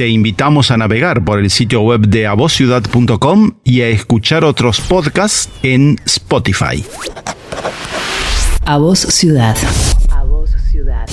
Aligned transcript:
Te 0.00 0.08
invitamos 0.08 0.70
a 0.70 0.78
navegar 0.78 1.22
por 1.26 1.40
el 1.40 1.50
sitio 1.50 1.82
web 1.82 2.00
de 2.00 2.26
avociudad.com 2.26 3.50
y 3.64 3.82
a 3.82 3.88
escuchar 3.88 4.46
otros 4.46 4.80
podcasts 4.80 5.50
en 5.62 6.00
Spotify. 6.06 6.82
A 8.64 8.78
Voz 8.78 9.00
Ciudad. 9.00 9.54
A 10.10 10.24
Voz 10.24 10.52
Ciudad. 10.70 11.06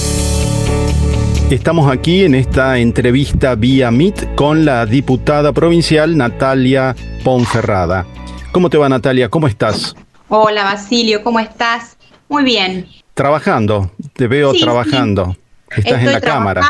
Estamos 1.52 1.92
aquí 1.92 2.24
en 2.24 2.36
esta 2.36 2.78
entrevista 2.78 3.56
vía 3.56 3.92
Meet 3.92 4.36
con 4.36 4.64
la 4.64 4.86
diputada 4.86 5.52
provincial 5.52 6.16
Natalia 6.16 6.96
Ponferrada. 7.26 8.06
¿Cómo 8.54 8.70
te 8.70 8.78
va 8.78 8.88
Natalia? 8.88 9.28
¿Cómo 9.28 9.50
estás? 9.50 9.98
Hola 10.30 10.64
Basilio, 10.64 11.26
¿cómo 11.26 11.42
estás? 11.42 11.98
Muy 12.30 12.46
bien. 12.46 12.88
Trabajando, 13.14 13.92
te 14.14 14.28
veo 14.28 14.54
trabajando. 14.54 15.36
Estás 15.76 16.02
en 16.02 16.12
la 16.14 16.22
cámara. 16.22 16.62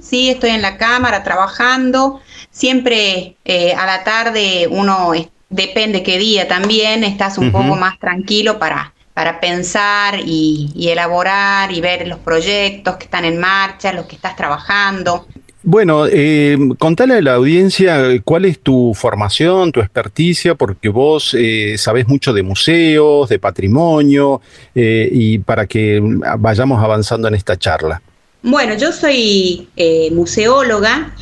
Sí, 0.00 0.30
estoy 0.30 0.50
en 0.50 0.62
la 0.62 0.78
cámara 0.78 1.22
trabajando. 1.22 2.20
Siempre 2.50 3.36
eh, 3.44 3.74
a 3.74 3.86
la 3.86 4.04
tarde 4.04 4.68
uno, 4.70 5.12
depende 5.50 6.02
qué 6.02 6.18
día 6.18 6.48
también, 6.48 7.04
estás 7.04 7.38
un 7.38 7.52
poco 7.52 7.76
más 7.76 7.98
tranquilo 7.98 8.58
para, 8.58 8.92
para 9.14 9.40
pensar 9.40 10.20
y, 10.24 10.88
elaborar 10.90 11.72
y 11.72 11.80
ver 11.80 12.06
los 12.06 12.18
proyectos 12.18 12.96
que 12.96 13.04
están 13.04 13.24
en 13.24 13.38
marcha, 13.38 13.92
los 13.92 14.06
que 14.06 14.16
estás 14.16 14.36
trabajando. 14.36 15.26
Bueno, 15.64 16.06
eh, 16.06 16.56
contale 16.78 17.14
a 17.14 17.20
la 17.20 17.34
audiencia 17.34 18.22
cuál 18.22 18.44
es 18.44 18.60
tu 18.60 18.94
formación, 18.94 19.72
tu 19.72 19.80
experticia, 19.80 20.54
porque 20.54 20.88
vos 20.88 21.34
eh, 21.36 21.74
sabés 21.76 22.06
mucho 22.06 22.32
de 22.32 22.44
museos, 22.44 23.28
de 23.28 23.40
patrimonio, 23.40 24.40
eh, 24.74 25.08
y 25.10 25.38
para 25.40 25.66
que 25.66 26.00
vayamos 26.38 26.82
avanzando 26.82 27.26
en 27.26 27.34
esta 27.34 27.56
charla. 27.56 28.00
Bueno, 28.42 28.74
yo 28.74 28.92
soy 28.92 29.68
eh, 29.76 30.10
museóloga, 30.12 31.12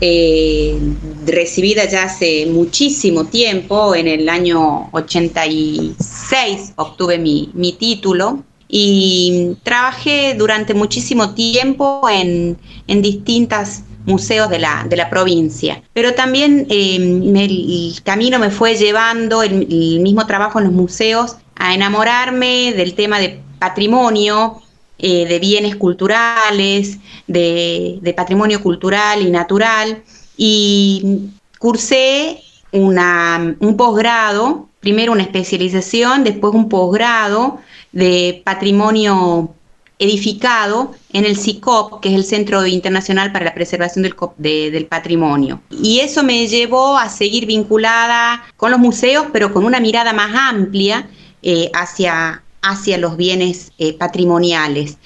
eh, 0.00 0.78
recibida 1.24 1.86
ya 1.86 2.04
hace 2.04 2.44
muchísimo 2.46 3.24
tiempo, 3.24 3.94
en 3.94 4.08
el 4.08 4.28
año 4.28 4.90
86 4.92 6.74
obtuve 6.76 7.18
mi, 7.18 7.76
título 7.78 8.42
y 8.68 9.56
trabajé 9.62 10.34
durante 10.34 10.74
muchísimo 10.74 11.32
tiempo 11.34 12.06
en, 12.10 12.58
en 12.88 13.02
distintos 13.02 13.80
museos 14.04 14.50
de 14.50 14.58
la, 14.58 14.84
de 14.86 14.96
la, 14.96 15.08
provincia. 15.08 15.82
Pero 15.94 16.12
también 16.12 16.66
eh, 16.68 16.96
el 16.96 18.02
camino 18.02 18.38
me 18.38 18.50
fue 18.50 18.76
llevando, 18.76 19.42
el 19.42 20.00
mismo 20.00 20.26
trabajo 20.26 20.58
en 20.58 20.66
los 20.66 20.74
museos, 20.74 21.36
a 21.56 21.72
enamorarme 21.72 22.74
del 22.74 22.92
tema 22.94 23.18
de 23.18 23.40
patrimonio, 23.58 24.60
eh, 24.98 25.26
de 25.26 25.38
bienes 25.38 25.76
culturales, 25.76 26.98
de, 27.26 28.14
patrimonio 28.16 28.62
cultural 28.62 29.22
y 29.22 29.30
natural, 29.30 30.02
y 30.36 31.30
cursé 31.58 32.42
una, 32.70 33.56
un 33.58 33.76
posgrado, 33.76 34.68
primero 34.80 35.12
una 35.12 35.22
especialización, 35.22 36.24
después 36.24 36.54
un 36.54 36.68
posgrado 36.68 37.58
de 37.92 38.42
patrimonio 38.44 39.54
edificado 39.98 40.92
en 41.12 41.24
el 41.24 41.36
CICOP, 41.36 42.00
que 42.00 42.10
es 42.10 42.14
el 42.14 42.24
Centro 42.24 42.66
Internacional 42.66 43.32
para 43.32 43.46
la 43.46 43.54
Preservación 43.54 44.02
del, 44.02 44.14
del, 44.38 44.86
Patrimonio. 44.86 45.60
Y 45.70 46.00
eso 46.00 46.22
me 46.22 46.46
llevó 46.46 46.96
a 46.96 47.08
seguir 47.08 47.46
vinculada 47.46 48.44
con 48.56 48.70
los 48.70 48.80
museos, 48.80 49.26
pero 49.32 49.52
con 49.52 49.64
una 49.64 49.80
mirada 49.80 50.12
más 50.12 50.30
amplia 50.34 51.08
eh, 51.42 51.70
hacia, 51.74 52.43
hacia 52.64 52.98
los 52.98 53.16
bienes 53.16 53.72
eh, 53.78 53.92
patrimoniales. 53.92 54.98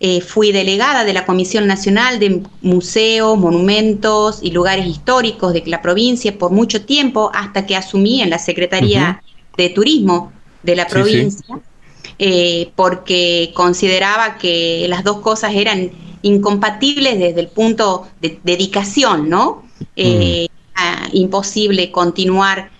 Eh, 0.00 0.20
fui 0.20 0.52
delegada 0.52 1.04
de 1.04 1.12
la 1.12 1.24
Comisión 1.24 1.66
Nacional 1.66 2.18
de 2.18 2.42
Museos, 2.60 3.38
Monumentos 3.38 4.40
y 4.42 4.50
Lugares 4.50 4.86
Históricos 4.86 5.52
de 5.52 5.62
la 5.66 5.80
provincia 5.80 6.36
por 6.36 6.50
mucho 6.50 6.84
tiempo 6.84 7.30
hasta 7.32 7.64
que 7.64 7.76
asumí 7.76 8.20
en 8.20 8.30
la 8.30 8.38
Secretaría 8.38 9.22
de 9.56 9.68
Turismo 9.70 10.32
de 10.62 10.76
la 10.76 10.86
provincia, 10.88 11.60
eh, 12.18 12.70
porque 12.74 13.52
consideraba 13.54 14.36
que 14.36 14.86
las 14.88 15.04
dos 15.04 15.20
cosas 15.20 15.54
eran 15.54 15.92
incompatibles 16.22 17.18
desde 17.18 17.40
el 17.40 17.48
punto 17.48 18.08
de 18.20 18.40
dedicación, 18.42 19.30
¿no? 19.30 19.62
imposible 21.12 21.92
continuar 21.92 22.70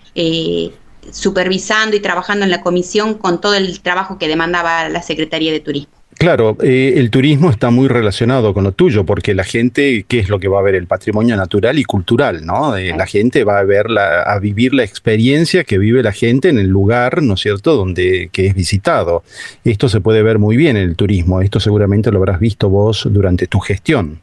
supervisando 1.11 1.95
y 1.95 1.99
trabajando 1.99 2.45
en 2.45 2.51
la 2.51 2.61
comisión 2.61 3.15
con 3.15 3.41
todo 3.41 3.55
el 3.55 3.79
trabajo 3.81 4.17
que 4.17 4.27
demandaba 4.27 4.89
la 4.89 5.01
Secretaría 5.01 5.51
de 5.51 5.59
Turismo. 5.59 5.95
Claro, 6.17 6.55
eh, 6.63 6.93
el 6.95 7.09
turismo 7.09 7.49
está 7.49 7.71
muy 7.71 7.89
relacionado 7.89 8.53
con 8.53 8.63
lo 8.63 8.71
tuyo, 8.71 9.05
porque 9.05 9.35
la 9.35 9.43
gente, 9.43 10.05
¿qué 10.07 10.19
es 10.19 10.29
lo 10.29 10.39
que 10.39 10.47
va 10.47 10.59
a 10.59 10.61
ver? 10.61 10.75
El 10.75 10.87
patrimonio 10.87 11.35
natural 11.35 11.77
y 11.77 11.83
cultural, 11.83 12.45
¿no? 12.45 12.77
Eh, 12.77 12.93
la 12.97 13.05
gente 13.05 13.43
va 13.43 13.59
a 13.59 13.63
ver, 13.63 13.87
a 13.99 14.39
vivir 14.39 14.73
la 14.73 14.83
experiencia 14.83 15.65
que 15.65 15.77
vive 15.77 16.01
la 16.01 16.13
gente 16.13 16.47
en 16.47 16.57
el 16.57 16.67
lugar, 16.67 17.21
¿no 17.21 17.33
es 17.33 17.41
cierto?, 17.41 17.75
donde 17.75 18.29
que 18.31 18.47
es 18.47 18.55
visitado. 18.55 19.23
Esto 19.65 19.89
se 19.89 19.99
puede 19.99 20.23
ver 20.23 20.39
muy 20.39 20.55
bien 20.55 20.77
en 20.77 20.83
el 20.83 20.95
turismo. 20.95 21.41
Esto 21.41 21.59
seguramente 21.59 22.11
lo 22.11 22.19
habrás 22.19 22.39
visto 22.39 22.69
vos 22.69 23.05
durante 23.11 23.47
tu 23.47 23.59
gestión. 23.59 24.21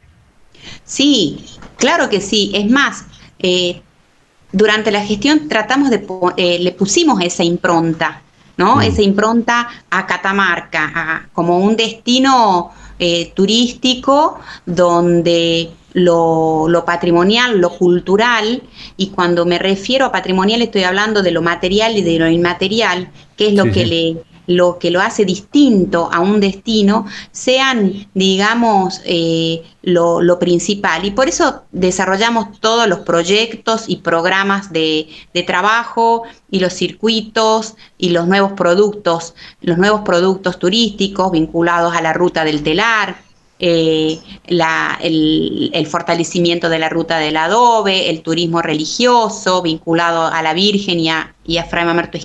Sí, 0.83 1.45
claro 1.77 2.09
que 2.09 2.21
sí. 2.21 2.51
Es 2.55 2.71
más, 2.71 3.05
eh, 3.37 3.81
durante 4.53 4.91
la 4.91 5.01
gestión 5.01 5.49
tratamos 5.49 5.89
de, 5.89 6.05
eh, 6.37 6.59
le 6.59 6.71
pusimos 6.71 7.19
esa 7.21 7.43
impronta, 7.43 8.21
¿no? 8.55 8.77
Mm. 8.77 8.81
Esa 8.83 9.01
impronta 9.01 9.67
a 9.89 10.05
Catamarca, 10.05 11.27
como 11.33 11.57
un 11.57 11.75
destino 11.75 12.71
eh, 12.99 13.31
turístico 13.35 14.39
donde 14.65 15.71
lo, 15.93 16.83
patrimonial, 16.85 17.59
lo 17.59 17.71
cultural, 17.71 18.61
y 18.95 19.07
cuando 19.07 19.45
me 19.45 19.57
refiero 19.57 20.05
a 20.05 20.11
patrimonial 20.11 20.61
estoy 20.61 20.83
hablando 20.83 21.23
de 21.23 21.31
lo 21.31 21.41
material 21.41 21.97
y 21.97 22.03
de 22.03 22.19
lo 22.19 22.29
inmaterial, 22.29 23.09
que 23.35 23.47
es 23.47 23.55
lo 23.55 23.65
que 23.65 23.85
le 23.85 24.17
lo 24.47 24.77
que 24.79 24.91
lo 24.91 25.01
hace 25.01 25.25
distinto 25.25 26.09
a 26.11 26.19
un 26.19 26.39
destino 26.39 27.05
sean, 27.31 28.07
digamos, 28.13 29.01
eh, 29.05 29.63
lo, 29.83 30.39
principal. 30.39 31.05
Y 31.05 31.11
por 31.11 31.27
eso 31.29 31.63
desarrollamos 31.71 32.59
todos 32.59 32.87
los 32.87 32.99
proyectos 32.99 33.85
y 33.87 33.97
programas 33.97 34.71
de, 34.71 35.07
trabajo 35.45 36.23
y 36.49 36.59
los 36.59 36.73
circuitos 36.73 37.75
y 37.97 38.09
los 38.09 38.27
nuevos 38.27 38.53
productos, 38.53 39.35
los 39.61 39.77
nuevos 39.77 40.01
productos 40.01 40.57
turísticos 40.59 41.31
vinculados 41.31 41.95
a 41.95 42.01
la 42.01 42.13
ruta 42.13 42.43
del 42.43 42.63
telar. 42.63 43.21
Eh, 43.59 44.19
el, 44.47 45.87
fortalecimiento 45.89 46.69
de 46.69 46.79
la 46.79 46.89
ruta 46.89 47.19
del 47.19 47.37
adobe, 47.37 48.09
el 48.09 48.21
turismo 48.21 48.61
religioso 48.61 49.61
vinculado 49.61 50.25
a 50.25 50.41
la 50.41 50.53
Virgen 50.53 50.99
y 50.99 51.09
a, 51.09 51.33
y 51.45 51.57
a 51.57 51.63
Fray 51.65 51.85
Mamerto 51.85 52.17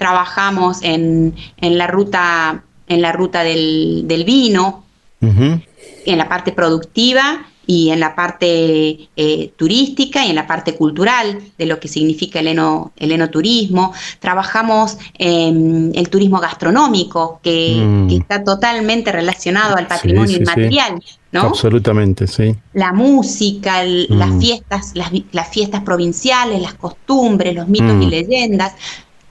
trabajamos 0.00 0.78
en, 0.82 1.34
en 1.58 1.76
la 1.76 1.86
ruta, 1.86 2.64
en 2.88 3.02
la 3.02 3.12
ruta 3.12 3.42
del, 3.42 4.24
vino, 4.26 4.86
en 5.20 6.18
la 6.18 6.26
parte 6.26 6.52
productiva 6.52 7.44
y 7.66 7.90
en 7.90 8.00
la 8.00 8.16
parte 8.16 9.10
eh, 9.14 9.52
turística 9.56 10.24
y 10.24 10.30
en 10.30 10.36
la 10.36 10.46
parte 10.46 10.74
cultural 10.74 11.38
de 11.58 11.66
lo 11.66 11.78
que 11.78 11.86
significa 11.86 12.40
el, 12.40 12.48
eno, 12.48 12.92
el 12.96 13.12
enoturismo. 13.12 13.92
Trabajamos 14.20 14.96
en 15.18 15.92
el 15.94 16.08
turismo 16.08 16.40
gastronómico, 16.40 17.40
que, 17.42 17.84
mm. 17.86 18.10
está 18.10 18.42
totalmente 18.42 19.12
relacionado 19.12 19.76
al 19.76 19.86
patrimonio 19.86 20.38
inmaterial. 20.38 21.00
¿no? 21.32 21.42
Absolutamente, 21.42 22.26
sí. 22.26 22.56
La 22.72 22.94
música, 22.94 23.84
las 23.84 24.30
mm. 24.30 24.40
fiestas, 24.40 24.92
las, 24.94 25.12
las, 25.30 25.48
fiestas 25.50 25.82
provinciales, 25.82 26.62
las 26.62 26.74
costumbres, 26.74 27.54
los 27.54 27.68
mitos 27.68 28.02
y 28.02 28.06
mm. 28.06 28.08
leyendas, 28.08 28.72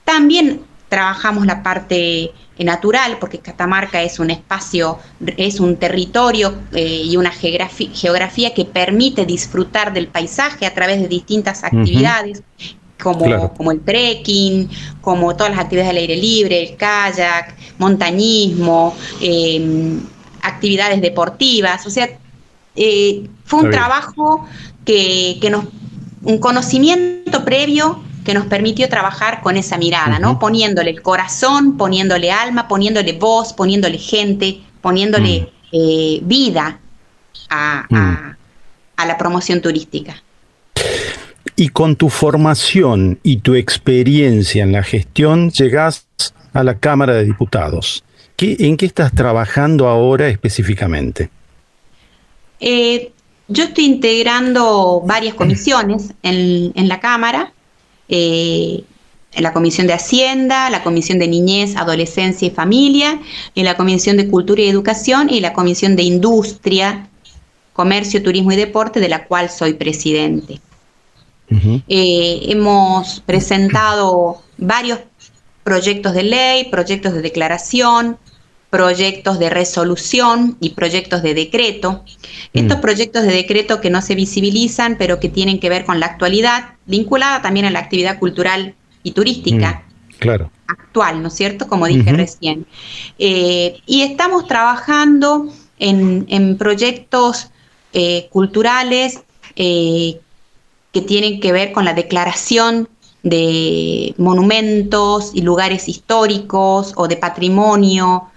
también 0.10 0.62
trabajamos 0.88 1.46
la 1.46 1.62
parte 1.62 2.32
natural, 2.58 3.18
porque 3.20 3.38
Catamarca 3.38 4.02
es 4.02 4.18
un 4.18 4.32
espacio, 4.32 4.98
es 5.38 5.60
un 5.60 5.78
territorio 5.78 6.52
eh, 6.74 7.04
y 7.06 7.16
una 7.16 7.30
geografía, 7.30 8.52
que 8.56 8.66
permite 8.66 9.28
disfrutar 9.28 9.94
del 9.94 10.08
paisaje 10.08 10.66
a 10.66 10.74
través 10.74 11.00
de 11.00 11.08
distintas 11.08 11.64
actividades. 11.64 12.42
Como, 13.00 13.54
como 13.54 13.72
el 13.72 13.80
trekking, 13.82 14.68
como 15.00 15.34
todas 15.34 15.52
las 15.52 15.62
actividades 15.62 15.92
al 15.92 15.98
aire 15.98 16.18
libre, 16.18 16.60
el 16.60 16.76
kayak, 16.76 17.56
montañismo, 17.78 18.94
em, 19.22 20.02
actividades 20.42 21.00
deportivas. 21.02 21.86
O 21.86 21.90
sea, 21.90 22.10
eh, 22.76 23.30
fue 23.46 23.60
un 23.62 23.70
trabajo 23.70 24.46
que, 24.84 25.38
que 25.40 25.50
nos, 25.50 25.66
un 26.24 26.40
conocimiento 26.40 27.46
previo 27.46 28.04
que 28.30 28.36
nos 28.36 28.46
permitió 28.46 28.88
trabajar 28.90 29.42
con 29.42 29.58
esa 29.58 29.80
mirada, 29.80 30.20
¿no? 30.20 30.38
Poniéndole 30.38 30.92
el 30.92 31.02
corazón, 31.02 31.78
poniéndole 31.78 32.32
alma, 32.32 32.68
poniéndole 32.68 33.14
voz, 33.14 33.54
poniéndole 33.54 33.98
gente, 33.98 34.62
poniéndole 34.82 35.50
eh, 35.72 36.20
vida 36.22 36.80
mm. 37.50 37.96
a, 37.96 39.06
la 39.08 39.18
promoción 39.18 39.62
turística. 39.62 40.22
Y 41.56 41.70
con 41.70 41.96
tu 41.96 42.10
formación 42.10 43.20
y 43.24 43.38
tu 43.38 43.56
experiencia 43.56 44.62
en 44.62 44.74
la 44.74 44.84
gestión, 44.84 45.50
llegás 45.50 46.06
a 46.54 46.64
la 46.64 46.78
Cámara 46.78 47.16
de 47.16 47.26
Diputados. 47.26 48.04
¿En 48.38 48.78
qué 48.78 48.86
estás 48.86 49.12
trabajando 49.12 49.88
ahora 49.88 50.28
específicamente? 50.28 51.32
Eh, 52.60 53.12
yo 53.48 53.64
estoy 53.64 53.86
integrando 53.86 55.02
varias 55.04 55.34
comisiones 55.34 56.14
en, 56.22 56.88
la 56.88 57.00
Cámara, 57.00 57.54
eh, 58.10 58.84
en 59.32 59.44
la 59.44 59.54
Comisión 59.54 59.88
de 59.88 59.94
Hacienda, 59.94 60.70
la 60.70 60.84
Comisión 60.84 61.20
de 61.20 61.28
Niñez, 61.28 61.76
Adolescencia 61.76 62.48
y 62.48 62.52
Familia, 62.52 63.20
en 63.56 63.66
la 63.66 63.78
Comisión 63.78 64.18
de 64.18 64.28
Cultura 64.28 64.62
y 64.62 64.68
Educación 64.68 65.30
y 65.30 65.40
la 65.40 65.54
Comisión 65.54 65.96
de 65.96 66.04
Industria, 66.04 67.08
Comercio, 67.74 68.24
Turismo 68.24 68.52
y 68.52 68.56
Deporte, 68.56 69.00
de 69.00 69.10
la 69.10 69.26
cual 69.26 69.50
soy 69.50 69.74
presidente. 69.76 70.60
Eh, 71.88 72.42
hemos 72.44 73.22
presentado 73.22 74.44
varios 74.58 75.00
proyectos 75.64 76.14
de 76.14 76.24
ley, 76.24 76.66
proyectos 76.70 77.14
de 77.14 77.22
declaración, 77.22 78.18
proyectos 78.70 79.40
de 79.40 79.50
resolución 79.50 80.58
y 80.60 80.72
proyectos 80.72 81.24
de 81.24 81.34
decreto. 81.34 82.04
Estos 82.54 82.78
mm. 82.78 82.82
proyectos 82.82 83.24
de 83.24 83.32
decreto 83.32 83.82
que 83.82 83.90
no 83.90 84.02
se 84.02 84.16
visibilizan, 84.16 84.98
pero 84.98 85.20
que 85.20 85.30
tienen 85.30 85.60
que 85.60 85.70
ver 85.70 85.86
con 85.86 86.00
la 86.00 86.06
actualidad, 86.06 86.76
vinculada 86.86 87.42
también 87.42 87.66
a 87.66 87.72
la 87.72 87.80
actividad 87.80 88.20
cultural 88.20 88.76
y 89.02 89.12
turística. 89.12 89.84
Mm, 89.86 90.14
claro. 90.20 90.52
Actual, 90.68 91.22
¿no 91.22 91.30
es 91.30 91.34
cierto? 91.34 91.68
Como 91.68 91.88
dije 91.88 92.12
recién. 92.14 92.68
Eh, 93.18 93.80
y 93.88 94.04
estamos 94.04 94.48
trabajando 94.48 95.52
en, 95.80 96.58
proyectos 96.58 97.50
eh, 97.94 98.28
culturales 98.32 99.22
eh, 99.56 100.20
que 100.92 101.02
tienen 101.02 101.40
que 101.40 101.52
ver 101.52 101.72
con 101.72 101.86
la 101.86 101.94
declaración 101.94 102.88
de 103.24 104.14
monumentos 104.18 105.32
y 105.34 105.42
lugares 105.42 105.90
históricos 105.90 106.94
o 106.96 107.08
de 107.08 107.18
patrimonio, 107.18 108.30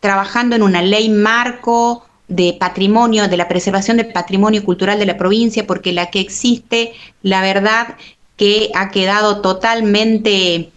trabajando 0.00 0.56
en 0.56 0.62
una 0.62 0.82
ley 0.82 1.08
marco 1.08 2.06
de 2.28 2.56
patrimonio, 2.58 3.28
de 3.28 3.36
la 3.36 3.48
preservación 3.48 3.96
del 3.96 4.12
patrimonio 4.12 4.64
cultural 4.64 4.98
de 4.98 5.06
la 5.06 5.18
provincia, 5.18 5.66
porque 5.66 5.92
la 5.92 6.10
que 6.10 6.20
existe, 6.20 6.92
la 7.22 7.42
verdad, 7.42 7.96
que 8.36 8.70
ha 8.74 8.90
quedado 8.90 9.40
totalmente 9.40 10.70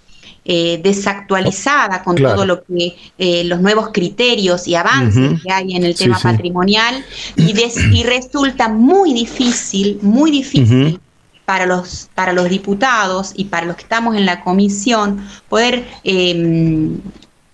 eh, 0.46 0.82
desactualizada 0.84 2.04
con 2.04 2.18
todo 2.18 2.46
lo 2.46 2.64
que 2.66 2.98
eh, 3.18 3.46
los 3.46 3.62
nuevos 3.62 3.92
criterios 3.94 4.68
y 4.68 4.76
avances 4.76 5.42
que 5.42 5.50
hay 5.50 5.74
en 5.74 5.86
el 5.86 5.96
tema 5.96 6.20
patrimonial. 6.20 7.06
Y, 7.38 7.54
y, 7.94 8.04
resulta 8.04 8.68
muy 8.68 9.14
difícil, 9.14 10.00
muy 10.02 10.32
difícil 10.32 11.00
para 11.46 11.66
los 11.66 12.10
para 12.14 12.34
los 12.34 12.50
diputados 12.50 13.32
y 13.36 13.46
para 13.46 13.66
los 13.66 13.78
que 13.78 13.84
estamos 13.84 14.18
en 14.18 14.26
la 14.26 14.44
comisión 14.44 15.26
poder 15.48 15.86
em, 16.04 17.00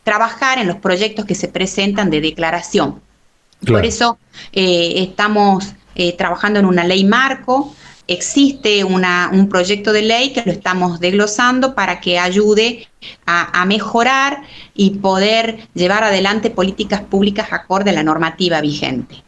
trabajar 0.10 0.58
en 0.58 0.68
los 0.68 0.78
proyectos 0.78 1.26
que 1.26 1.36
se 1.36 1.48
presentan 1.48 2.10
de 2.10 2.22
declaración. 2.22 3.00
Por 3.66 3.86
eso 3.86 4.18
eh, 4.54 4.94
estamos 4.98 5.74
trabajando 6.18 6.60
en 6.60 6.66
una 6.66 6.84
ley 6.86 7.04
marco 7.04 7.76
existe 8.10 8.84
un 8.84 9.50
proyecto 9.50 9.94
de 9.94 10.02
ley 10.02 10.34
que 10.34 10.42
lo 10.44 10.52
estamos 10.52 11.00
desglosando 11.00 11.76
para 11.76 12.02
que 12.02 12.18
ayude 12.18 12.88
a, 13.28 13.64
mejorar 13.66 14.42
y 14.74 14.96
poder 14.98 15.68
llevar 15.76 16.04
adelante 16.04 16.50
políticas 16.50 17.02
públicas 17.02 17.54
acorde 17.54 17.92
a 17.92 17.94
la 17.94 18.02
normativa 18.02 18.62
vigente. 18.62 19.24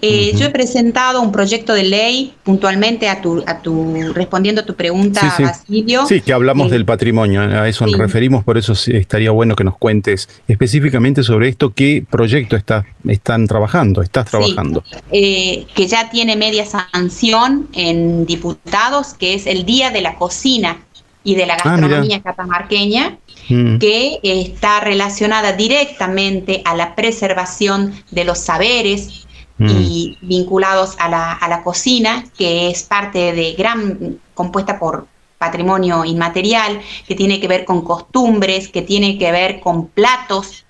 Eh, 0.00 0.32
yo 0.36 0.46
he 0.46 0.50
presentado 0.50 1.20
un 1.20 1.32
proyecto 1.32 1.74
de 1.74 1.82
ley 1.82 2.34
puntualmente 2.44 3.08
a 3.08 3.20
tu, 3.20 3.42
a 3.46 3.60
tu 3.60 4.12
respondiendo 4.14 4.60
a 4.60 4.64
tu 4.64 4.74
pregunta, 4.74 5.34
sí, 5.36 5.42
Basilio. 5.42 6.06
Sí, 6.06 6.20
que 6.20 6.32
hablamos 6.32 6.68
eh, 6.68 6.70
del 6.70 6.84
patrimonio, 6.84 7.40
a 7.42 7.68
eso 7.68 7.86
nos 7.86 7.98
referimos, 7.98 8.44
por 8.44 8.58
eso 8.58 8.72
estaría 8.72 9.30
bueno 9.30 9.56
que 9.56 9.64
nos 9.64 9.76
cuentes 9.76 10.28
específicamente 10.46 11.22
sobre 11.22 11.48
esto, 11.48 11.74
qué 11.74 12.04
proyecto 12.08 12.56
está, 12.56 12.86
están 13.06 13.46
trabajando, 13.46 14.02
estás 14.02 14.30
trabajando. 14.30 14.84
Eh, 15.10 15.66
que 15.74 15.86
ya 15.86 16.10
tiene 16.10 16.36
media 16.36 16.64
sanción 16.64 17.68
en 17.72 18.24
diputados, 18.24 19.14
que 19.14 19.34
es 19.34 19.46
el 19.46 19.64
Día 19.64 19.90
de 19.90 20.00
la 20.00 20.14
Cocina 20.14 20.78
y 21.24 21.34
de 21.34 21.46
la 21.46 21.54
ah, 21.54 21.62
Gastronomía 21.64 22.22
catamarqueña, 22.22 23.18
mm. 23.48 23.78
que 23.78 24.20
está 24.22 24.80
relacionada 24.80 25.52
directamente 25.52 26.62
a 26.64 26.74
la 26.74 26.94
preservación 26.94 27.92
de 28.10 28.24
los 28.24 28.38
saberes, 28.38 29.26
y 29.58 30.16
mm. 30.20 30.28
vinculados 30.28 30.96
a 30.98 31.08
la, 31.08 31.32
a 31.32 31.48
la 31.48 31.62
cocina, 31.62 32.24
que 32.36 32.70
es 32.70 32.82
parte 32.82 33.32
de 33.32 33.54
gran, 33.54 34.18
compuesta 34.34 34.78
por 34.78 35.06
patrimonio 35.38 36.04
inmaterial, 36.04 36.80
que 37.06 37.14
tiene 37.14 37.40
que 37.40 37.48
ver 37.48 37.64
con 37.64 37.82
costumbres, 37.82 38.68
que 38.68 38.82
tiene 38.82 39.18
que 39.18 39.32
ver 39.32 39.60
con 39.60 39.88
platos 39.88 40.64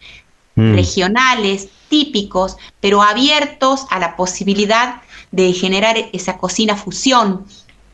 mm. 0.55 0.75
regionales, 0.75 1.69
típicos, 1.89 2.57
pero 2.81 3.03
abiertos 3.03 3.87
a 3.91 3.99
la 3.99 4.17
posibilidad 4.17 5.03
de 5.31 5.53
generar 5.53 5.97
esa 6.13 6.39
cocina 6.39 6.77
fusión 6.77 7.47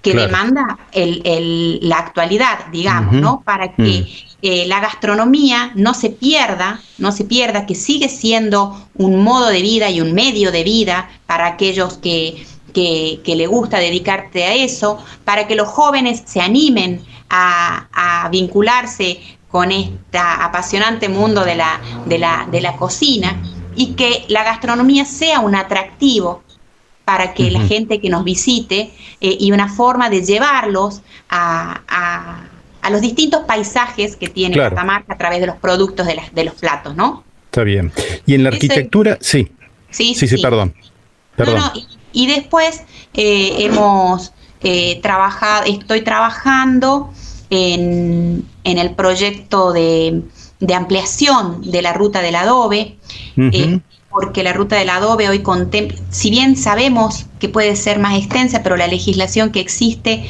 que 0.04 0.14
demanda 0.14 0.78
el, 0.92 1.80
la 1.82 1.98
actualidad, 1.98 2.66
digamos, 2.70 3.14
¿no? 3.14 3.40
Para 3.40 3.74
que 3.74 3.82
mm. 3.82 4.36
eh, 4.42 4.66
la 4.66 4.78
gastronomía 4.78 5.72
no 5.74 5.94
se 5.94 6.10
pierda, 6.10 6.80
no 6.98 7.10
se 7.10 7.24
pierda, 7.24 7.64
que 7.64 7.74
sigue 7.74 8.10
siendo 8.10 8.86
un 8.94 9.24
modo 9.24 9.48
de 9.48 9.62
vida 9.62 9.88
y 9.88 10.02
un 10.02 10.12
medio 10.12 10.52
de 10.52 10.62
vida 10.62 11.08
para 11.26 11.46
aquellos 11.46 11.94
que, 11.94 12.44
que, 12.74 13.34
le 13.34 13.46
gusta 13.46 13.78
dedicarte 13.78 14.44
a 14.44 14.54
eso, 14.54 15.02
para 15.24 15.46
que 15.46 15.54
los 15.54 15.68
jóvenes 15.68 16.22
se 16.26 16.42
animen 16.42 17.02
a, 17.30 18.28
vincularse 18.30 19.20
con 19.48 19.72
este 19.72 20.18
apasionante 20.18 21.08
mundo 21.08 21.44
de 21.44 21.54
la, 21.54 21.80
de, 22.04 22.18
la, 22.18 22.46
de 22.50 22.60
la 22.60 22.76
cocina 22.76 23.40
y 23.74 23.94
que 23.94 24.24
la 24.28 24.44
gastronomía 24.44 25.04
sea 25.04 25.40
un 25.40 25.54
atractivo 25.54 26.42
para 27.04 27.34
que 27.34 27.50
la 27.50 27.60
gente 27.60 28.00
que 28.00 28.08
nos 28.08 28.24
visite 28.24 28.90
eh, 29.20 29.36
y 29.38 29.52
una 29.52 29.68
forma 29.68 30.08
de 30.10 30.24
llevarlos 30.24 31.02
a, 31.28 32.48
los 32.90 33.00
distintos 33.00 33.42
paisajes 33.42 34.14
que 34.16 34.28
tiene 34.28 34.56
Catamarca 34.56 35.14
a 35.14 35.18
través 35.18 35.40
de 35.40 35.46
los 35.46 35.56
productos 35.56 36.06
de, 36.06 36.20
de 36.32 36.44
los 36.44 36.54
platos, 36.54 36.94
¿no? 36.94 37.24
Está 37.46 37.62
bien. 37.62 37.92
Y 38.26 38.34
en 38.34 38.42
la 38.42 38.50
arquitectura, 38.50 39.16
sí. 39.20 39.50
Sí, 39.90 40.14
sí, 40.14 40.26
sí, 40.26 40.42
perdón. 40.42 40.74
y, 42.12 42.26
después 42.26 42.82
eh, 43.14 43.56
hemos 43.60 44.32
eh, 44.60 45.00
trabajado, 45.02 45.64
estoy 45.66 46.00
trabajando 46.00 47.12
en, 47.50 48.44
el 48.64 48.94
proyecto 48.96 49.72
de, 49.72 50.22
ampliación 50.74 51.70
de 51.70 51.80
la 51.80 51.92
ruta 51.92 52.22
del 52.22 52.34
adobe 52.34 52.96
porque 54.14 54.44
la 54.44 54.52
ruta 54.52 54.76
del 54.76 54.90
adobe 54.90 55.28
hoy 55.28 55.42
contempla, 55.42 55.98
si 56.10 56.30
bien 56.30 56.56
sabemos 56.56 57.26
que 57.40 57.48
puede 57.48 57.74
ser 57.74 57.98
más 57.98 58.16
extensa, 58.16 58.62
pero 58.62 58.76
la 58.76 58.86
legislación 58.86 59.50
que 59.50 59.58
existe 59.58 60.24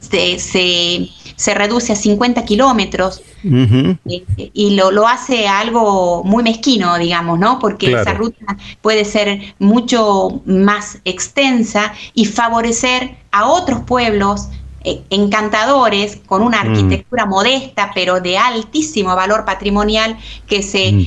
se, 0.00 1.54
reduce 1.54 1.92
a 1.92 1.96
50 1.96 2.44
kilómetros 2.44 3.22
eh, 3.44 4.26
y 4.52 4.74
lo, 4.74 4.90
lo, 4.90 5.06
hace 5.06 5.46
algo 5.46 6.24
muy 6.24 6.42
mezquino, 6.42 6.98
digamos, 6.98 7.38
¿no? 7.38 7.60
Porque 7.60 7.92
esa 7.92 8.14
ruta 8.14 8.56
puede 8.82 9.04
ser 9.04 9.54
mucho 9.60 10.42
más 10.44 10.98
extensa 11.04 11.92
y 12.14 12.24
favorecer 12.24 13.16
a 13.30 13.46
otros 13.46 13.82
pueblos 13.82 14.48
encantadores, 14.82 16.18
con 16.26 16.42
una 16.42 16.62
mm. 16.62 16.68
arquitectura 16.68 17.26
modesta, 17.26 17.90
pero 17.94 18.20
de 18.20 18.38
altísimo 18.38 19.14
valor 19.14 19.44
patrimonial, 19.44 20.16
que 20.46 20.62
se, 20.62 20.92
mm. 20.92 21.06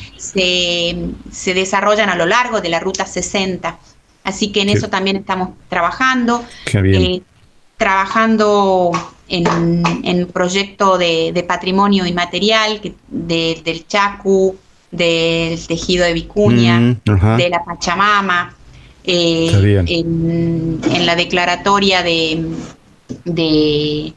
se, 1.31 1.53
desarrollan 1.53 2.09
a 2.09 2.15
lo 2.15 2.25
largo 2.25 2.61
de 2.61 2.69
la 2.69 2.79
Ruta 2.79 3.05
60. 3.05 3.77
Así 4.23 4.51
que 4.51 4.61
en 4.61 4.69
eso 4.69 4.89
también 4.89 5.17
estamos 5.17 5.49
trabajando. 5.69 6.43
Eh, 6.73 7.21
trabajando 7.77 8.91
en, 9.27 9.83
en 10.03 10.27
proyecto 10.27 10.97
de, 10.97 11.45
patrimonio 11.47 12.05
inmaterial 12.05 12.79
del 13.09 13.87
Chacu, 13.87 14.55
del 14.91 15.65
tejido 15.65 16.05
de 16.05 16.13
vicuña, 16.13 16.79
mm, 16.79 17.37
de 17.37 17.49
la 17.49 17.63
Pachamama, 17.65 18.55
eh, 19.03 19.83
en, 19.87 21.05
la 21.05 21.15
declaratoria 21.15 22.03
de, 22.03 22.45
de, 23.25 24.13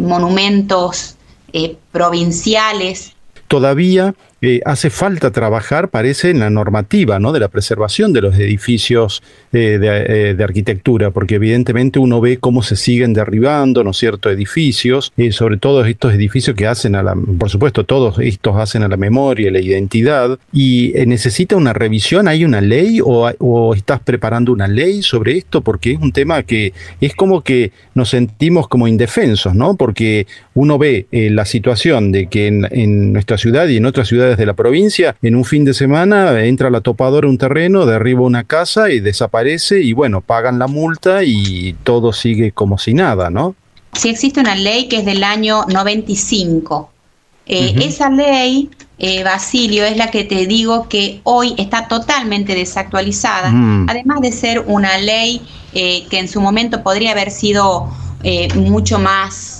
monumentos 0.00 1.16
eh, 1.52 1.76
provinciales. 1.92 3.12
Todavía 3.48 4.14
eh, 4.42 4.60
hace 4.66 4.90
falta 4.90 5.30
trabajar, 5.30 5.88
parece, 5.88 6.28
en 6.28 6.40
la 6.40 6.50
normativa 6.50 7.18
¿no? 7.18 7.32
de 7.32 7.40
la 7.40 7.48
preservación 7.48 8.12
de 8.12 8.20
los 8.20 8.38
edificios 8.38 9.22
eh, 9.50 9.78
de, 9.80 10.34
de, 10.34 10.44
arquitectura, 10.44 11.10
porque 11.10 11.36
evidentemente 11.36 11.98
uno 11.98 12.20
ve 12.20 12.36
cómo 12.36 12.62
se 12.62 12.76
siguen 12.76 13.14
derribando, 13.14 13.82
¿no 13.82 13.94
cierto?, 13.94 14.30
edificios, 14.30 15.10
sobre 15.30 15.56
todo 15.56 15.86
estos 15.86 16.12
edificios 16.12 16.54
que 16.54 16.66
hacen 16.66 16.96
a 16.96 17.02
la, 17.02 17.14
por 17.38 17.48
supuesto, 17.48 17.84
todos 17.84 18.18
estos 18.18 18.56
hacen 18.56 18.82
a 18.82 18.88
la 18.88 18.98
memoria, 18.98 19.50
la 19.50 19.58
identidad, 19.58 20.38
y 20.52 20.92
necesita 21.06 21.56
una 21.56 21.72
revisión, 21.72 22.28
¿hay 22.28 22.44
una 22.44 22.60
ley 22.60 23.00
o, 23.02 23.30
o 23.38 23.74
estás 23.74 24.00
preparando 24.00 24.52
una 24.52 24.68
ley 24.68 25.02
sobre 25.02 25.38
esto? 25.38 25.62
Porque 25.62 25.92
es 25.92 25.98
un 25.98 26.12
tema 26.12 26.42
que 26.42 26.74
es 27.00 27.14
como 27.14 27.40
que 27.40 27.72
nos 27.94 28.10
sentimos 28.10 28.68
como 28.68 28.86
indefensos, 28.86 29.54
¿no? 29.54 29.76
Porque 29.76 30.26
uno 30.52 30.76
ve 30.76 31.06
la 31.10 31.46
situación 31.46 32.12
de 32.12 32.26
que 32.26 32.48
en, 32.48 32.68
en 32.70 33.14
nuestra 33.14 33.38
ciudad 33.38 33.66
y 33.68 33.78
en 33.78 33.86
otras 33.86 34.08
ciudades 34.08 34.25
de 34.34 34.46
la 34.46 34.54
provincia, 34.54 35.16
en 35.22 35.36
un 35.36 35.44
fin 35.44 35.64
de 35.64 35.74
semana 35.74 36.42
entra 36.44 36.70
la 36.70 36.80
topadora 36.80 37.26
a 37.26 37.30
un 37.30 37.38
terreno, 37.38 37.86
derriba 37.86 38.22
una 38.22 38.44
casa 38.44 38.90
y 38.90 39.00
desaparece 39.00 39.82
y 39.82 39.92
bueno, 39.92 40.20
pagan 40.20 40.58
la 40.58 40.66
multa 40.66 41.22
y 41.24 41.74
todo 41.84 42.12
sigue 42.12 42.52
como 42.52 42.78
si 42.78 42.94
nada, 42.94 43.30
¿no? 43.30 43.54
Sí 43.92 44.08
existe 44.08 44.40
una 44.40 44.54
ley 44.54 44.88
que 44.88 44.98
es 44.98 45.04
del 45.04 45.24
año 45.24 45.64
95. 45.68 46.90
Eh, 47.46 47.76
esa 47.80 48.10
ley, 48.10 48.68
eh, 48.98 49.22
Basilio, 49.22 49.84
es 49.84 49.96
la 49.96 50.10
que 50.10 50.24
te 50.24 50.46
digo 50.46 50.88
que 50.88 51.20
hoy 51.22 51.54
está 51.58 51.86
totalmente 51.86 52.54
desactualizada, 52.54 53.50
mm. 53.50 53.86
además 53.88 54.20
de 54.20 54.32
ser 54.32 54.64
una 54.66 54.98
ley 54.98 55.40
eh, 55.72 56.06
que 56.10 56.18
en 56.18 56.28
su 56.28 56.40
momento 56.40 56.82
podría 56.82 57.12
haber 57.12 57.30
sido 57.30 57.88
mucho 58.56 58.98
más, 58.98 59.55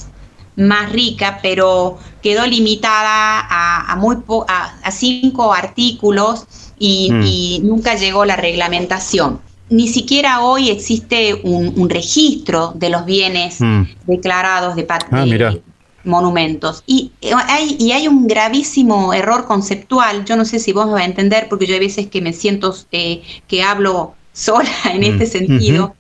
más 0.57 0.91
rica, 0.91 1.39
pero 1.43 1.99
quedó 2.23 2.47
limitada 2.47 3.47
a, 3.49 3.97
muy 3.97 4.17
a, 4.49 4.91
cinco 4.91 5.53
artículos 5.53 6.41
mm. 6.43 6.75
y, 6.79 7.61
nunca 7.63 7.95
llegó 7.95 8.25
la 8.25 8.37
reglamentación. 8.37 9.41
Ni 9.69 9.89
siquiera 9.89 10.41
hoy 10.41 10.71
existe 10.71 11.35
un, 11.43 11.91
registro 11.91 12.73
de 12.75 12.91
los 12.91 13.05
bienes 13.05 13.61
mm. 13.61 13.83
declarados 14.07 14.77
de 14.77 14.85
patrimonio. 14.85 15.49
Ah, 15.49 15.73
monumentos. 16.05 16.85
Y 16.87 17.11
hay, 17.49 17.77
y 17.81 17.91
hay 17.91 18.07
un 18.07 18.29
gravísimo 18.29 19.13
error 19.13 19.45
conceptual, 19.45 20.25
yo 20.25 20.37
no 20.37 20.45
sé 20.45 20.61
si 20.61 20.73
vos 20.73 20.87
me 20.87 20.93
vas 20.93 21.03
a 21.03 21.07
entender, 21.07 21.49
porque 21.49 21.67
yo 21.67 21.75
hay 21.75 21.81
veces 21.81 22.07
que 22.07 22.23
me 22.23 22.33
siento 22.33 22.75
eh, 22.93 23.23
que 23.49 23.63
hablo 23.65 24.15
sola 24.33 24.71
en 24.93 25.01
mm. 25.01 25.05
este 25.05 25.27
sentido, 25.27 25.97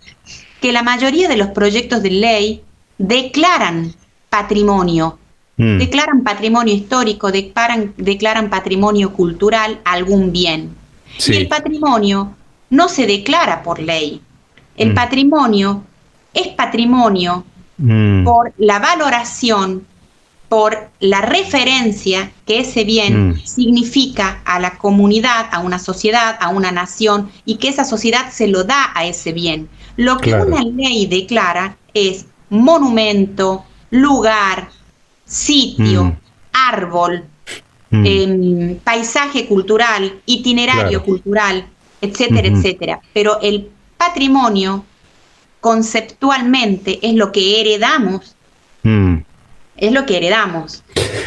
que 0.60 0.72
la 0.72 0.82
mayoría 0.82 1.28
de 1.28 1.36
los 1.36 1.48
proyectos 1.48 2.02
de 2.02 2.10
ley 2.10 2.62
declaran 2.98 3.94
patrimonio 4.28 5.18
Mm. 5.56 5.78
Declaran 5.78 6.22
patrimonio 6.22 6.74
histórico, 6.74 7.32
declaran, 7.32 7.94
declaran 7.96 8.50
patrimonio 8.50 9.12
cultural 9.12 9.80
algún 9.84 10.32
bien. 10.32 10.74
Y 11.26 11.34
el 11.34 11.48
patrimonio 11.48 12.34
no 12.68 12.88
se 12.88 13.06
declara 13.06 13.62
por 13.62 13.80
ley. 13.80 14.20
El 14.76 14.90
mm. 14.92 14.94
patrimonio 14.94 15.82
es 16.34 16.48
patrimonio 16.48 17.44
mm. 17.78 18.24
por 18.24 18.52
la 18.58 18.78
valoración, 18.78 19.86
por 20.50 20.90
la 21.00 21.22
referencia 21.22 22.30
que 22.46 22.60
ese 22.60 22.84
bien 22.84 23.40
significa 23.44 24.42
a 24.44 24.60
la 24.60 24.76
comunidad, 24.76 25.46
a 25.50 25.60
una 25.60 25.78
sociedad, 25.78 26.36
a 26.38 26.50
una 26.50 26.70
nación, 26.70 27.30
y 27.46 27.56
que 27.56 27.68
esa 27.68 27.84
sociedad 27.84 28.30
se 28.30 28.46
lo 28.46 28.62
da 28.62 28.92
a 28.94 29.06
ese 29.06 29.32
bien. 29.32 29.68
Lo 29.96 30.18
que 30.18 30.34
una 30.34 30.60
ley 30.62 31.06
declara 31.06 31.76
es 31.94 32.26
monumento, 32.50 33.64
lugar, 33.90 34.68
sitio, 35.24 36.04
mm. 36.04 36.16
árbol, 36.52 37.24
mm. 37.90 38.06
Em, 38.06 38.76
paisaje 38.76 39.46
cultural, 39.46 40.20
itinerario 40.26 41.02
cultural, 41.02 41.66
etcétera, 42.00 42.48
etcétera. 42.48 43.00
Pero 43.12 43.40
el 43.40 43.68
patrimonio 43.96 44.84
conceptualmente 45.60 46.98
es 47.02 47.14
lo 47.14 47.32
que 47.32 47.60
heredamos. 47.60 48.34
Mm. 48.82 49.16
Es 49.76 49.92
lo 49.92 50.06
que 50.06 50.16
heredamos. 50.16 50.82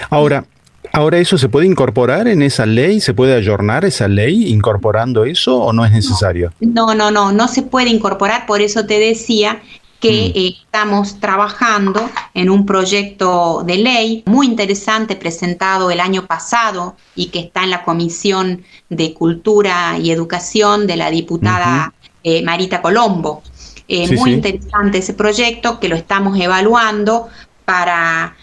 Ahora, 0.09 0.45
Ahora, 0.91 1.19
¿eso 1.19 1.37
se 1.37 1.49
puede 1.49 1.67
incorporar 1.67 2.27
en 2.27 2.41
esa 2.41 2.65
ley? 2.65 2.99
¿Se 2.99 3.13
puede 3.13 3.35
ayornar 3.35 3.85
esa 3.85 4.07
ley 4.07 4.47
incorporando 4.47 5.23
eso 5.23 5.59
o 5.59 5.71
no 5.71 5.85
es 5.85 5.91
necesario? 5.91 6.51
No, 6.59 6.95
no, 6.95 7.11
no, 7.11 7.31
no 7.31 7.47
se 7.47 7.61
puede 7.61 7.89
incorporar, 7.89 8.47
por 8.47 8.61
eso 8.61 8.85
te 8.85 8.97
decía 8.97 9.61
que 9.99 10.31
mm. 10.33 10.37
eh, 10.37 10.57
estamos 10.63 11.19
trabajando 11.19 12.09
en 12.33 12.49
un 12.49 12.65
proyecto 12.65 13.63
de 13.65 13.77
ley 13.77 14.23
muy 14.25 14.47
interesante 14.47 15.15
presentado 15.15 15.91
el 15.91 15.99
año 15.99 16.25
pasado 16.25 16.95
y 17.15 17.27
que 17.27 17.39
está 17.39 17.63
en 17.63 17.71
la 17.71 17.83
Comisión 17.83 18.63
de 18.89 19.13
Cultura 19.13 19.97
y 19.97 20.11
Educación 20.11 20.87
de 20.87 20.95
la 20.95 21.11
diputada 21.11 21.93
eh, 22.23 22.41
Marita 22.43 22.81
Colombo. 22.81 23.43
Eh, 23.87 24.15
muy 24.15 24.33
interesante 24.33 24.99
ese 24.99 25.13
proyecto 25.13 25.79
que 25.79 25.89
lo 25.89 25.95
estamos 25.95 26.39
evaluando 26.39 27.27
para, 27.65 28.35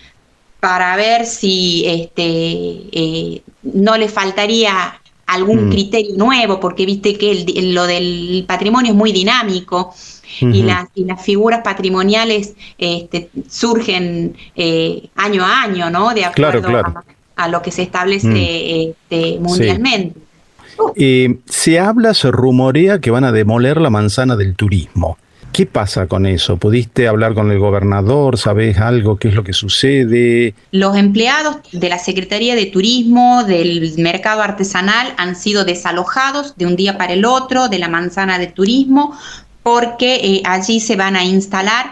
para 0.59 0.97
ver 0.97 1.25
si 1.25 1.85
este, 1.87 3.43
no 3.63 3.97
le 3.97 4.09
faltaría 4.09 5.01
algún 5.26 5.66
mm. 5.66 5.71
criterio 5.71 6.16
nuevo, 6.16 6.61
porque 6.61 6.87
viste 6.87 7.16
que 7.18 7.45
lo 7.73 7.87
del 7.87 8.45
patrimonio 8.47 8.92
es 8.92 8.97
muy 8.97 9.12
dinámico 9.12 9.95
y, 10.40 10.62
las, 10.62 10.88
y 10.95 11.04
las 11.04 11.23
figuras 11.23 11.62
patrimoniales 11.62 12.54
este, 12.78 13.30
surgen 13.49 14.37
eh, 14.54 15.09
año 15.16 15.45
a 15.45 15.62
año, 15.62 15.90
¿no? 15.90 16.14
De 16.14 16.25
acuerdo 16.25 16.68
A, 17.37 17.49
lo 17.49 17.61
que 17.61 17.71
se 17.71 17.83
establece 17.83 18.28
mm. 18.28 18.90
este, 19.11 19.38
mundialmente. 19.40 20.21
Eh, 20.95 21.38
se 21.47 21.78
habla, 21.78 22.14
se 22.14 22.30
rumorea 22.30 23.00
que 23.00 23.11
van 23.11 23.25
a 23.25 23.33
demoler 23.33 23.80
la 23.80 23.90
manzana 23.90 24.37
del 24.37 24.54
turismo. 24.54 25.18
¿Qué 25.57 25.65
pasa 25.65 26.07
con 26.07 26.27
eso? 26.27 26.59
¿Pudiste 26.59 27.09
hablar 27.09 27.33
con 27.33 27.51
el 27.51 27.59
gobernador? 27.59 28.37
¿Sabés 28.37 28.77
algo? 28.77 29.17
¿Qué 29.17 29.29
es 29.29 29.35
lo 29.35 29.43
que 29.43 29.55
sucede? 29.55 30.53
Los 30.71 30.99
empleados 30.99 31.57
de 31.73 31.89
la 31.89 31.99
Secretaría 31.99 32.55
de 32.55 32.67
Turismo, 32.67 33.43
del 33.43 33.91
mercado 33.97 34.43
artesanal, 34.43 35.15
han 35.17 35.35
sido 35.35 35.65
desalojados 35.65 36.59
de 36.59 36.67
un 36.67 36.77
día 36.77 36.99
para 36.99 37.15
el 37.15 37.25
otro 37.25 37.71
de 37.71 37.79
la 37.79 37.89
manzana 37.89 38.39
de 38.39 38.49
turismo 38.49 39.17
porque 39.63 40.17
eh, 40.17 40.43
allí 40.45 40.79
se 40.79 40.95
van 40.95 41.17
a 41.17 41.25
instalar 41.25 41.87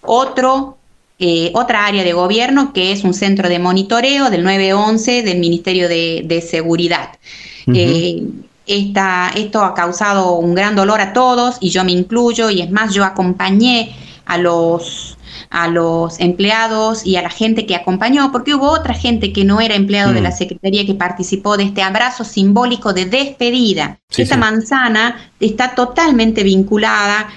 otro, 0.00 0.78
eh, 1.18 1.50
otra 1.52 1.84
área 1.84 2.04
de 2.04 2.14
gobierno 2.14 2.72
que 2.72 2.90
es 2.90 3.04
un 3.04 3.12
centro 3.12 3.50
de 3.50 3.58
monitoreo 3.58 4.30
del 4.30 4.44
911 4.44 5.24
del 5.24 5.40
Ministerio 5.40 5.90
de, 5.90 6.46
Seguridad. 6.48 7.18
Eh, 7.66 8.22
esto 8.66 9.62
ha 9.62 9.74
causado 9.74 10.34
un 10.34 10.54
gran 10.54 10.76
dolor 10.76 11.00
a 11.00 11.12
todos 11.12 11.56
y 11.60 11.70
yo 11.70 11.84
me 11.84 11.92
incluyo 11.92 12.50
y 12.50 12.62
es 12.62 12.70
más, 12.70 12.94
yo 12.94 13.04
acompañé 13.04 13.94
a 14.26 14.38
los 14.38 15.16
a 15.50 15.66
los 15.66 16.20
empleados 16.20 17.04
y 17.04 17.16
a 17.16 17.22
la 17.22 17.30
gente 17.30 17.66
que 17.66 17.74
acompañó, 17.74 18.30
porque 18.30 18.54
hubo 18.54 18.70
otra 18.70 18.94
gente 18.94 19.32
que 19.32 19.44
no 19.44 19.60
era 19.60 19.74
empleado 19.74 20.12
de 20.12 20.20
la 20.20 20.30
mm. 20.30 20.36
Secretaría 20.36 20.86
que 20.86 20.94
participó 20.94 21.56
de 21.56 21.64
este 21.64 21.82
abrazo 21.82 22.24
simbólico 22.24 22.92
de 22.92 23.06
despedida. 23.06 23.98
Esta 24.16 24.36
manzana 24.36 25.30
está 25.40 25.74
totalmente 25.74 26.44
vinculada 26.44 27.28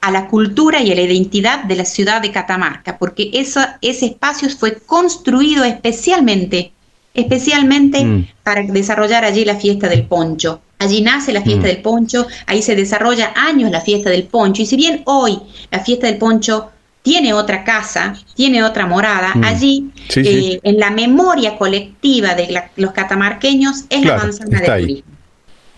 a 0.00 0.10
la 0.10 0.28
cultura 0.28 0.80
y 0.80 0.92
a 0.92 0.94
la 0.94 1.02
identidad 1.02 1.64
de 1.64 1.76
la 1.76 1.84
ciudad 1.84 2.22
de 2.22 2.32
Catamarca, 2.32 2.98
porque 2.98 3.30
eso, 3.34 3.60
ese 3.82 4.06
espacio 4.06 4.48
fue 4.48 4.78
construido 4.78 5.64
especialmente, 5.64 6.72
especialmente 7.12 8.04
mm. 8.04 8.28
para 8.42 8.62
desarrollar 8.62 9.24
allí 9.24 9.44
la 9.44 9.56
fiesta 9.56 9.88
del 9.88 10.06
poncho. 10.06 10.62
Allí 10.78 11.00
nace 11.00 11.32
la 11.32 11.42
fiesta 11.42 11.64
mm. 11.64 11.70
del 11.70 11.82
poncho, 11.82 12.26
ahí 12.46 12.62
se 12.62 12.76
desarrolla 12.76 13.32
años 13.34 13.70
la 13.70 13.80
fiesta 13.80 14.10
del 14.10 14.24
poncho, 14.24 14.62
y 14.62 14.66
si 14.66 14.76
bien 14.76 15.02
hoy 15.06 15.38
la 15.70 15.80
fiesta 15.80 16.06
del 16.06 16.18
poncho 16.18 16.70
tiene 17.02 17.32
otra 17.32 17.64
casa, 17.64 18.14
tiene 18.34 18.62
otra 18.62 18.86
morada, 18.86 19.32
mm. 19.34 19.44
allí 19.44 19.90
eh, 20.16 20.60
en 20.62 20.78
la 20.78 20.90
memoria 20.90 21.56
colectiva 21.56 22.34
de 22.34 22.62
los 22.76 22.92
catamarqueños 22.92 23.84
es 23.88 24.04
la 24.04 24.16
manzana 24.16 24.60
de 24.60 24.80
turismo. 24.80 25.18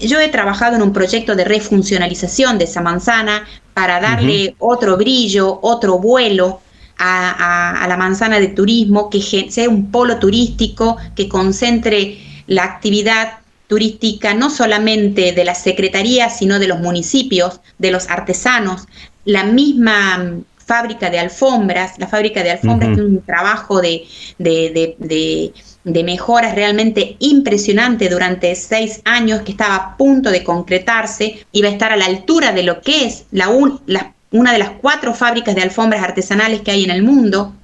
Yo 0.01 0.19
he 0.19 0.29
trabajado 0.29 0.77
en 0.77 0.83
un 0.83 0.93
proyecto 0.93 1.37
de 1.37 1.45
refuncionalización 1.45 2.57
de 2.57 2.65
esa 2.65 2.81
manzana 2.81 3.45
para 3.75 4.01
darle 4.01 4.55
otro 4.59 4.97
brillo, 4.97 5.61
otro 5.63 5.99
vuelo 5.99 6.61
a, 6.99 7.87
la 7.87 7.97
manzana 7.97 8.41
de 8.41 8.49
turismo, 8.49 9.11
que 9.11 9.21
sea 9.51 9.69
un 9.69 9.91
polo 9.91 10.19
turístico 10.19 10.97
que 11.15 11.29
concentre 11.29 12.19
la 12.47 12.65
actividad 12.65 13.40
turística 13.71 14.35
no 14.35 14.51
solamente 14.51 15.31
de 15.31 15.45
la 15.45 15.55
Secretaría, 15.55 16.29
sino 16.29 16.59
de 16.59 16.67
los 16.67 16.81
municipios, 16.81 17.61
de 17.79 17.93
los 17.93 18.11
artesanos, 18.11 18.89
la 19.25 19.45
misma 19.45 20.41
fábrica 20.67 21.09
de 21.09 21.21
alfombras. 21.21 21.97
La 21.99 22.09
fábrica 22.09 22.43
de 22.43 22.51
alfombras 22.51 22.95
tiene 22.95 23.09
un 23.09 23.23
trabajo 23.23 23.81
de, 23.81 24.09
de, 24.39 26.03
mejoras 26.03 26.57
realmente 26.57 27.15
impresionante 27.21 28.09
durante 28.09 28.57
seis 28.57 29.03
años 29.05 29.43
que 29.43 29.53
estaba 29.53 29.77
a 29.77 29.97
punto 29.97 30.33
de 30.33 30.43
concretarse. 30.43 31.47
Iba 31.53 31.69
a 31.69 31.73
estar 31.73 31.93
a 31.93 31.97
la 31.97 32.07
altura 32.07 32.51
de 32.51 32.65
lo 32.65 32.81
que 32.81 33.05
es 33.05 33.27
la, 33.31 33.51
una 33.51 34.53
de 34.53 34.59
las 34.59 34.71
cuatro 34.81 35.15
fábricas 35.15 35.55
de 35.55 35.63
alfombras 35.63 36.03
artesanales 36.03 36.63
que 36.63 36.73
hay 36.73 36.83
en 36.83 36.91
el 36.91 37.05
mundo, 37.05 37.55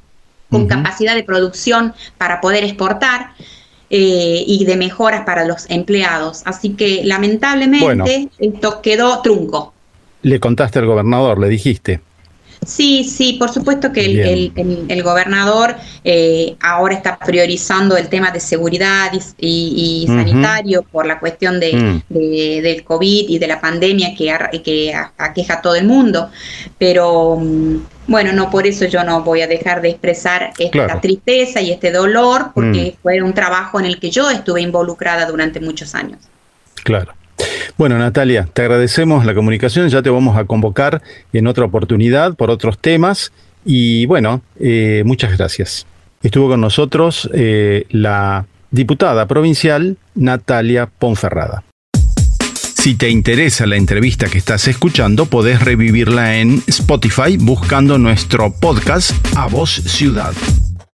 con 0.50 0.68
capacidad 0.68 1.16
de 1.16 1.24
producción 1.24 1.94
para 2.16 2.40
poder 2.40 2.62
exportar. 2.62 3.30
Eh, 3.88 4.42
y 4.44 4.64
de 4.64 4.76
mejoras 4.76 5.24
para 5.24 5.44
los 5.44 5.70
empleados. 5.70 6.42
Así 6.44 6.70
que 6.70 7.02
lamentablemente 7.04 8.28
esto 8.38 8.82
quedó 8.82 9.22
trunco. 9.22 9.72
le 10.22 10.40
contaste 10.40 10.80
al 10.80 10.86
gobernador, 10.86 11.38
le 11.38 11.48
dijiste. 11.48 12.00
Sí, 12.64 13.04
sí, 13.04 13.34
por 13.34 13.50
supuesto 13.50 13.92
que 13.92 14.52
el, 14.88 15.02
gobernador 15.02 15.76
eh, 16.04 16.56
ahora 16.60 16.94
está 16.94 17.18
priorizando 17.18 17.96
el 17.96 18.08
tema 18.08 18.30
de 18.30 18.40
seguridad 18.40 19.12
y, 19.38 20.04
sanitario 20.06 20.82
por 20.82 21.06
la 21.06 21.18
cuestión 21.18 21.56
mm. 21.56 21.60
de, 22.08 22.60
del 22.62 22.84
COVID 22.84 23.28
y 23.28 23.38
de 23.38 23.46
la 23.46 23.60
pandemia 23.60 24.14
que, 24.16 24.32
que 24.62 24.94
aqueja 25.18 25.54
a 25.54 25.62
todo 25.62 25.74
el 25.76 25.86
mundo. 25.86 26.30
Pero 26.78 27.36
mm, 27.36 27.76
bueno, 28.08 28.32
no 28.32 28.50
por 28.50 28.66
eso 28.66 28.84
yo 28.86 29.04
no 29.04 29.22
voy 29.22 29.42
a 29.42 29.46
dejar 29.46 29.80
de 29.80 29.90
expresar 29.90 30.52
esta 30.58 31.00
tristeza 31.00 31.60
y 31.60 31.72
este 31.72 31.90
dolor, 31.90 32.50
porque 32.54 32.94
mm. 32.96 33.02
fue 33.02 33.22
un 33.22 33.34
trabajo 33.34 33.78
en 33.78 33.86
el 33.86 33.98
que 33.98 34.10
yo 34.10 34.30
estuve 34.30 34.60
involucrada 34.60 35.26
durante 35.26 35.60
muchos 35.60 35.94
años. 35.94 36.18
Claro. 36.84 37.12
Bueno, 37.78 37.98
Natalia, 37.98 38.48
te 38.52 38.62
agradecemos 38.62 39.26
la 39.26 39.34
comunicación, 39.34 39.88
ya 39.88 40.00
te 40.00 40.08
vamos 40.08 40.38
a 40.38 40.44
convocar 40.44 41.02
en 41.32 41.46
otra 41.46 41.66
oportunidad 41.66 42.34
por 42.34 42.50
otros 42.50 42.78
temas 42.78 43.32
y 43.66 44.06
bueno, 44.06 44.40
eh, 44.58 45.02
muchas 45.04 45.36
gracias. 45.36 45.86
Estuvo 46.22 46.48
con 46.48 46.62
nosotros 46.62 47.28
eh, 47.34 47.84
la 47.90 48.46
diputada 48.70 49.26
provincial 49.26 49.98
Natalia 50.14 50.86
Ponferrada. 50.86 51.64
Si 52.86 52.94
te 52.94 53.10
interesa 53.10 53.66
la 53.66 53.76
entrevista 53.76 54.26
que 54.28 54.38
estás 54.38 54.68
escuchando, 54.68 55.26
podés 55.26 55.62
revivirla 55.62 56.38
en 56.38 56.62
Spotify 56.68 57.36
buscando 57.36 57.98
nuestro 57.98 58.52
podcast 58.52 59.12
A 59.36 59.48
Voz 59.48 59.70
Ciudad. 59.70 60.32